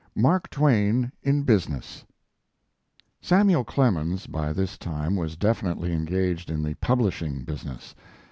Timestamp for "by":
4.25-4.51